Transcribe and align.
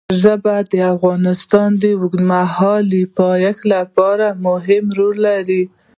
ژبې 0.21 0.57
د 0.71 0.73
افغانستان 0.93 1.69
د 1.81 1.83
اوږدمهاله 1.99 3.01
پایښت 3.19 3.61
لپاره 3.75 4.27
مهم 4.45 4.85
رول 4.97 5.15
لري. 5.27 5.63